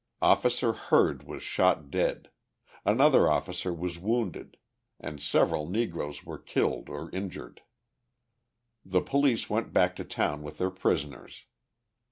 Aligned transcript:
Officer 0.23 0.73
Heard 0.73 1.27
was 1.27 1.43
shot 1.43 1.91
dead; 1.91 2.31
another 2.83 3.29
officer 3.29 3.71
was 3.71 3.99
wounded, 3.99 4.57
and 4.99 5.21
several 5.21 5.69
Negroes 5.69 6.23
were 6.25 6.39
killed 6.39 6.89
or 6.89 7.11
injured. 7.11 7.61
The 8.83 9.01
police 9.01 9.47
went 9.47 9.73
back 9.73 9.95
to 9.97 10.03
town 10.03 10.41
with 10.41 10.57
their 10.57 10.71
prisoners. 10.71 11.45